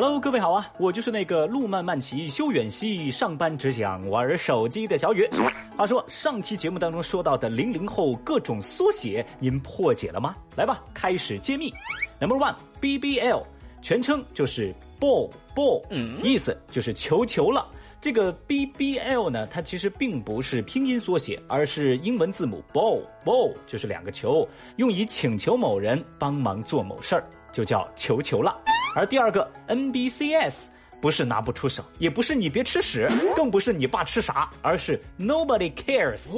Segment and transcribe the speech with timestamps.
[0.00, 5.28] Hello，各位好啊，我就是那个路漫漫其修远兮，上班只想玩手机的小雨。
[5.76, 10.36] 话说上期节目当中说到的零零后各种缩写，您破解了吗？
[10.54, 11.74] 来吧，开始揭秘。
[12.20, 13.42] Number one，BBL，
[13.82, 15.82] 全称就是 ball ball，
[16.22, 17.66] 意思就是球球了。
[18.00, 28.56] 这个 BBL 呢，它其实并不是拼音缩写，而是英文字母 ball ball，就是两个球，用以请求某人帮忙做某事儿，就叫球球了。
[28.94, 30.66] 而第二个 NBCS
[31.00, 36.32] 不是拿不出手，也不是你别吃屎，更不是你爸吃啥，而是 Nobody cares。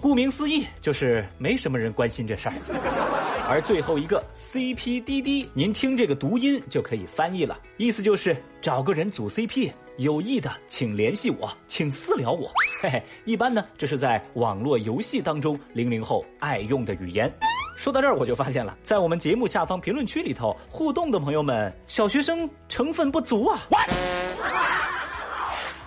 [0.00, 2.54] 顾名思义，就是没什么人关心这事儿。
[3.48, 9.70] 而最后一个 CPDD，您听这个读音就可以翻译了，意思就是找个人组 CP。
[9.98, 12.50] 有意的，请联系我，请私聊我。
[12.82, 17.32] 嘿嘿，一般呢，这是在网络游戏当中零零后爱用的语言。
[17.76, 23.60] 说到这儿，我就发现了，在我们节目下方评论区里头互动的朋友们，小学生成分不足啊。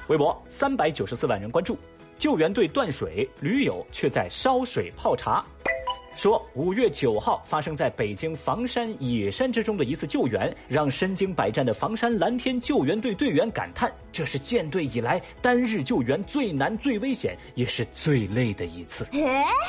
[0.08, 1.78] 微博三百九十四万人关注，
[2.20, 5.44] 救援队断水，驴友却在烧水泡茶。
[6.16, 19.08] 说五月九号发生在北京房山野山之中的一次救援，让身经百战的房山蓝天救援队队员感叹：这是建队以来单日救援最难、最危险，也是最累的一次。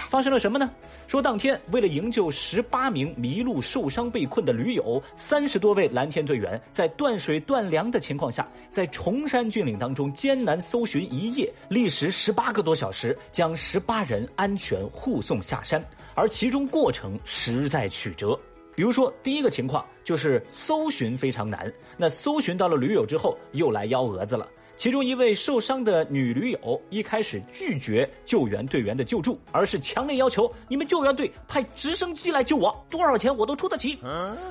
[0.08, 0.70] 发生了什么呢？
[1.06, 18.38] 说当天为了营救十八名迷路、受伤、被困的驴友，三十多位蓝天队员在断水断粮的情况下，在崇山峻岭当中艰难搜寻一夜，历时十八个多小时，将十八人安全护送下山，而其中过程实在曲折，
[18.74, 24.48] 比如说第一个情况就是搜寻非常难，那搜寻到了驴友之后又来幺蛾子了。
[24.76, 33.98] 其中一位受伤的女驴友一开始拒绝救援队员的救助，而是强烈要求你们救援队派直升机来救我，多少钱我都出得起。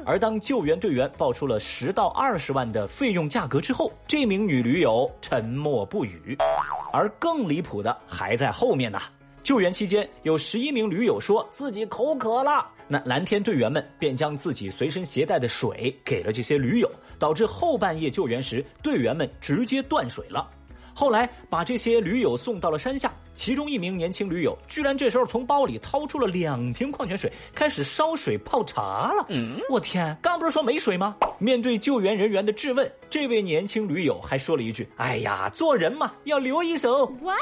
[0.06, 6.38] 而当救援队员报出了十到二十万的费用价格之后，这名女驴友沉默不语。
[6.94, 9.00] 而更离谱的还在后面呢。
[9.50, 20.48] 救援期间，有十一名驴友说自己口渴了，那蓝天队员们便将自己随身携带的水给了这些驴友，导致后半夜救援时，队员们直接断水了。
[20.94, 29.26] 后来把这些驴友送到了山下，其中一名年轻驴友居然这时候从包里掏出了两瓶矿泉水，开始烧水泡茶了。
[29.30, 31.16] 嗯，我天，刚不是说没水吗？
[31.38, 37.38] 面对救援人员的质问，这位年轻驴友还说了一句：“哎呀，做人嘛，要留一手。” What？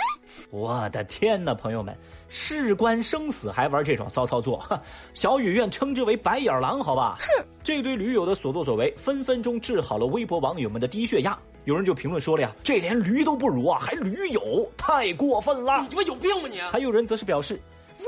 [0.51, 1.97] 我的天哪，朋友们，
[2.29, 4.63] 事关生死还玩这种骚操作，
[5.15, 7.17] 小雨愿称之为白眼狼，好吧？
[7.19, 11.37] 哼，这对驴友的所作所为，分分钟治好了微博网友们的低血压。
[11.67, 15.81] 有人就评论说了呀，这连驴都不如啊，还驴友，太过分了！
[15.81, 16.61] 你他妈有病吧你！
[16.61, 17.59] 还有人则是表示，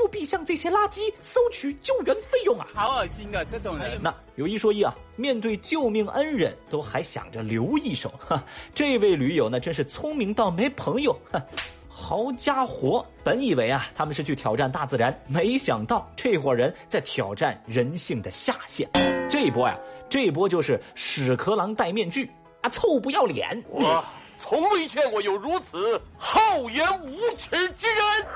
[0.02, 2.66] 务必向这些垃圾收取救援费用啊！
[2.72, 4.00] 好恶心啊，这种人。
[4.02, 8.42] 那有一说一啊，面对救命恩人，都还想着留一手，哈，
[8.74, 11.38] 这位驴友呢，真是聪明到没朋友，哈。
[11.86, 18.88] 好家伙，本以为啊他们是去挑战大自然，没想到这伙人在挑战人性的下限。
[19.28, 19.78] 这一波呀，
[20.08, 22.26] 这一波就是屎壳郎戴面具。
[22.62, 22.68] 啊！
[22.70, 23.64] 臭不要脸！
[23.68, 24.04] 我
[24.38, 28.26] 从未见过有如此厚颜无耻之人。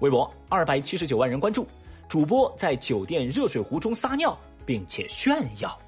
[0.00, 1.66] 微博二百七十九万人关注，
[2.08, 5.78] 主播在酒店热水壶中撒尿，并且炫耀。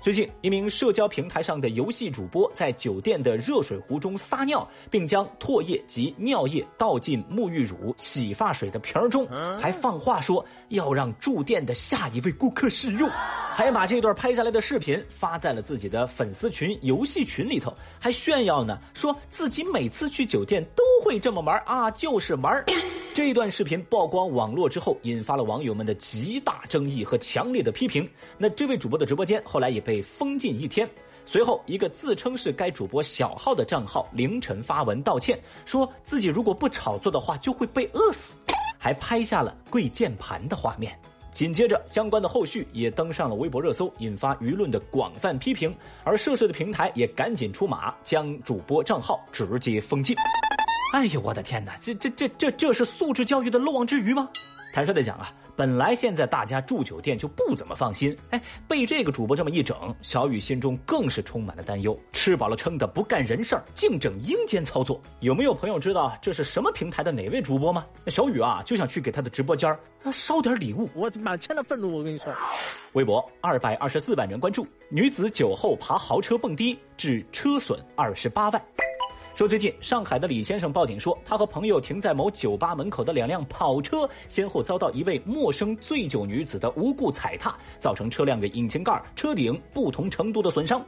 [0.00, 9.26] 最近，一名社交平台上的游戏主播在酒店的热水壶中撒尿，并将唾液及尿液倒进沐浴乳、洗发水的瓶中，
[9.60, 22.64] 还放话说要让住店的下一位顾客试用，还把这段拍下来的视频发在了自己的粉丝群游戏群里头，还炫耀呢，说自己每次去酒店都会这么玩啊，就是玩。
[23.16, 28.06] 这一段视频曝光网络之后，引发了网友们的极大争议和强烈的批评。
[28.36, 30.86] 那这位主播的直播间后来也被封禁一天。
[31.24, 38.36] 随后，一个自称是该主播小号的账号凌晨发文道歉，说自己如果不炒作的话就会被饿死，
[38.76, 40.94] 还拍下了跪键盘的画面。
[41.32, 45.74] 紧接着，相关的后续也登上了微博热搜，引发舆论的广泛批评。
[46.04, 50.14] 而涉事的平台也赶紧出马，将主播账号直接封禁。
[50.96, 51.76] 哎呦，我的天哪！
[51.78, 54.30] 这这这这这是素质教育的漏网之鱼吗？
[54.72, 61.94] 坦率的讲啊，本来现在大家住酒店就不怎么放心，哎，被这个主播这么一整，小雨心中更是充满了担忧。
[62.14, 64.98] 吃饱了撑的不干人事儿，净整阴间操作。
[65.20, 67.84] 有没有朋友知道这是什么平台的哪位主播吗？
[68.06, 69.78] 小雨啊，就想去给他的直播间儿
[70.10, 70.88] 烧点礼物。
[70.94, 72.32] 我满腔的愤怒，我跟你说。
[72.94, 78.64] 微博二百二十四万人关注，女子酒后爬豪车蹦迪，致车损二十八万。
[79.36, 90.82] 说最近上海的李先生报警说，他和朋友停在某酒吧门口的两辆跑车，先后遭到一位陌生醉酒女子的无故踩踏，造成车辆的引擎盖、车顶不同程度的损伤。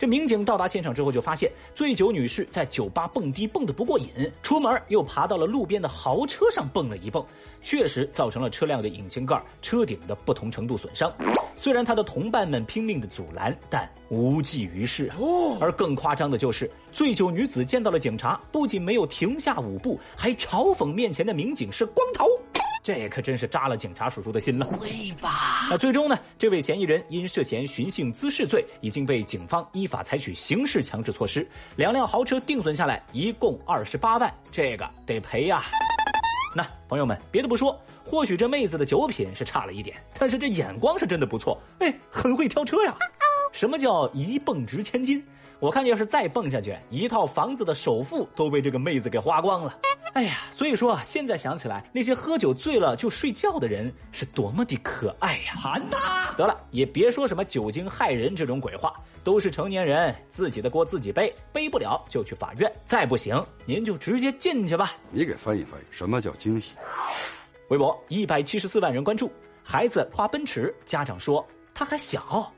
[0.00, 4.08] 这民警到达现场之后，就发现醉酒女士在酒吧蹦迪蹦得不过瘾，
[4.42, 7.22] 出门又爬到了路边的豪车上蹦了一蹦，
[7.60, 11.12] 确实造成了车辆的引擎盖、车顶的不同程度损伤。
[11.54, 15.12] 虽然他的同伴们拼命的阻拦，但无济于事。
[15.60, 22.24] 而更夸张的就是，醉酒女子见到了警察，不仅没有停下舞步，还嘲讽面前的民警是光头。
[22.92, 24.66] 这可真是扎了警察叔叔的心了。
[24.66, 24.88] 会
[25.20, 25.68] 吧？
[25.70, 26.18] 那最终呢？
[26.36, 31.48] 这位嫌疑人因涉嫌寻衅滋事罪，已经被警方依法采取刑事强制措施。
[31.76, 35.62] 两辆豪车定损下来，一共二十八万，这个得赔呀。
[36.54, 42.96] 那朋友们，别的不说，或许这妹子的酒品是差了一点，但是这眼光是真的不错，哎，很会挑车呀。
[43.52, 45.24] 什么叫一蹦值千金？
[45.60, 49.78] 我看要是再蹦下去，一套房子的首付都被这个妹子给花光了。
[50.12, 55.54] 哎呀，所以说啊，现在想起来，那些喝酒醉了就睡觉的人是多么的可爱呀！
[55.56, 56.32] 喊他！
[56.36, 58.92] 得了，也别说什么酒精害人这种鬼话，
[59.22, 64.96] 都是成年人，自己的锅自己背，背不了就去法院，再不行您就直接进去吧。
[65.10, 66.74] 你给翻译翻译，什么叫惊喜？
[67.68, 69.30] 微博一百七十四万人关注，
[69.62, 72.52] 孩子花奔驰，家长说他还小。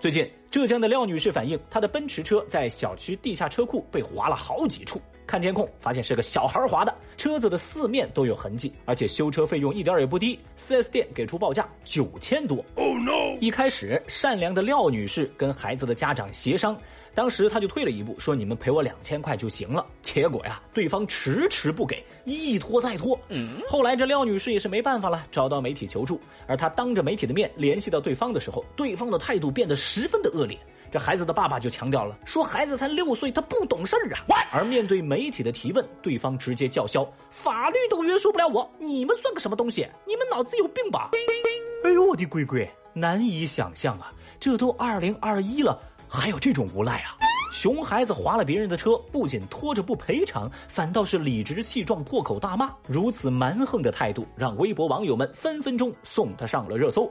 [0.00, 5.00] 最近，浙江的廖女士反映，她的奔驰车在小区地下车库被划了好几处。
[5.32, 12.62] 看监控，发现是个小孩划的，车子的四面都有痕迹，而且修车费用一点也不低，4S 店给出报价九千多。
[12.74, 13.38] Oh no！
[13.40, 16.76] 一开始，善良的廖女士跟孩子的家长协商，
[17.14, 19.86] 当时她就退了一步，说你们赔我两千块就行了。
[20.02, 23.18] 结果呀，对方迟迟不给，一拖再拖。
[23.30, 30.58] 嗯，后来这廖女士也是没办法了，找到媒体求助，而她当着媒体的面联系到对方的时候，对方的态度变得十分的恶劣。
[30.92, 34.20] 这孩子的爸爸就强调了，说孩子才六岁，他不懂事儿啊。
[34.52, 39.88] 而面对媒体的提问，对方直接叫嚣：“法律都约束不了我，你们算个什么东西？
[40.06, 41.08] 你们脑子有病吧？”
[41.82, 44.12] 哎呦我的乖乖，难以想象啊！
[44.38, 47.16] 这都二零二一了，还有这种无赖啊！
[47.54, 52.70] 熊孩子划了别人的车，不仅拖着不赔偿，反倒是理直气壮破口大骂。
[52.86, 57.10] 如此蛮横的态度，让微博网友们分分钟送他上了热搜。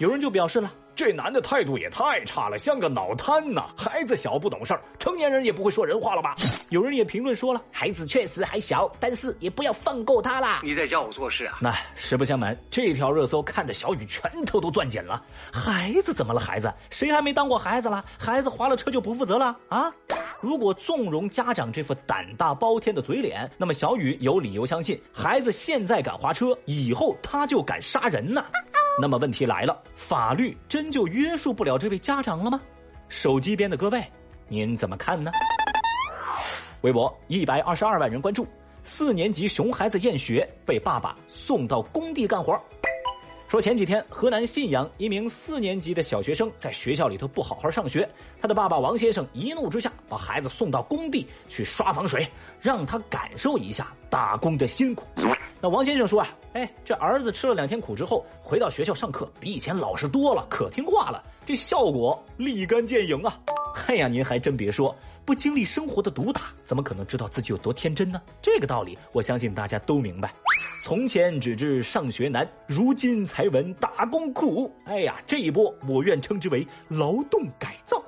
[0.00, 0.72] 有人就表示了。
[0.94, 3.66] 这男的态度也太差了，像个脑瘫呐！
[3.76, 6.34] 孩子小不懂事儿，成年人也不会说人话了吧？
[6.68, 10.60] 有人也评论说了，孩子确实还小，但是也不要放过他啦。
[10.62, 11.58] 你在教我做事啊？
[11.60, 15.22] 那实不相瞒，这条热搜看得小雨拳头都攥紧了。
[15.52, 16.40] 孩子怎么了？
[16.40, 18.04] 孩子谁还没当过孩子了？
[18.18, 19.90] 孩子划了车就不负责了啊？
[20.40, 28.44] 如果纵容家长这副胆大包天的嘴脸，那么小雨有理由相信，孩子现在敢划车，以后他就敢杀人呢。
[28.98, 32.60] 那么问题来了，法律真就约束不了这位家长了吗？
[33.08, 34.04] 手机边的各位，
[34.48, 35.30] 您怎么看呢？
[36.82, 38.46] 微博一百二十二万人关注，
[38.82, 42.58] 四年级熊孩子厌学被爸爸送到工地干活。
[43.50, 48.08] 说前几天河南信阳一名四年级的小学生在学校里头不好好上学，
[48.40, 52.24] 他的爸爸王先生一怒之下把孩子送到工地去刷防水，
[52.60, 55.04] 让他感受一下打工的辛苦。
[55.60, 63.36] 那王先生说啊，哎，这儿子吃了两天苦之后，回到学校上课比以前老实多了，可听话了，这效果立竿见影啊！
[63.88, 64.94] 哎呀，您还真别说，
[65.24, 68.22] 不经历生活的毒打，怎么可能知道自己有多天真呢？
[68.40, 70.32] 这个道理，我相信大家都明白。
[70.82, 74.74] 从前只知上学难，如今才闻打工苦。
[74.86, 78.02] 哎呀，这一波我愿称之为劳动改造。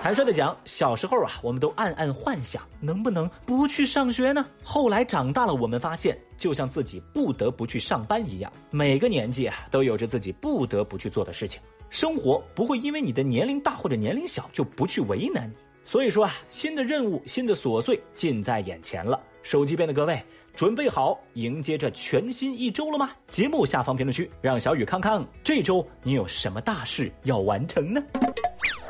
[0.00, 4.46] 坦率的讲，小时候啊，我们都暗暗幻想能不能不去上学呢？
[4.62, 11.60] 后来长大了，我们发现，就像自己不得不去上班一样，每个年纪啊，都有着自己不得不去做的事情。
[11.90, 15.54] 生活不会因为你的年龄大或者年龄小就不去为难你。
[15.84, 19.20] 所以说啊，新的任务、新的琐碎近在眼前了。
[19.48, 20.22] 手机边的各位，
[20.54, 23.12] 准备好迎接这全新一周了吗？
[23.28, 28.02] 节目下方评论区，让小雨看看这周你有什么大事要完成呢？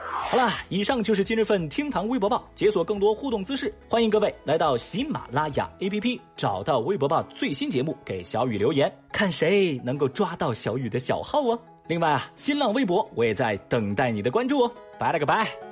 [0.03, 2.45] 好啦，以上就是今日份厅堂微博报。
[2.57, 11.57] 解锁更多互动姿势，欢迎各位来到喜马拉雅 APP，找到微博报最新节目，给小雨留言，看谁能够抓到小雨的小号哦。
[11.87, 14.73] 另外啊，新浪微博我也在等待你的关注哦。
[14.99, 15.68] 拜了个拜。